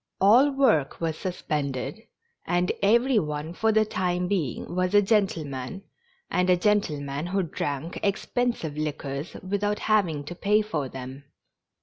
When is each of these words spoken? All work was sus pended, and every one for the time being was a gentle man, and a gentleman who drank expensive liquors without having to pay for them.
All 0.19 0.49
work 0.49 0.99
was 0.99 1.15
sus 1.15 1.43
pended, 1.43 2.01
and 2.47 2.71
every 2.81 3.19
one 3.19 3.53
for 3.53 3.71
the 3.71 3.85
time 3.85 4.27
being 4.27 4.73
was 4.73 4.95
a 4.95 5.01
gentle 5.03 5.45
man, 5.45 5.83
and 6.31 6.49
a 6.49 6.57
gentleman 6.57 7.27
who 7.27 7.43
drank 7.43 7.99
expensive 8.01 8.75
liquors 8.75 9.35
without 9.47 9.77
having 9.77 10.23
to 10.23 10.33
pay 10.33 10.63
for 10.63 10.89
them. 10.89 11.25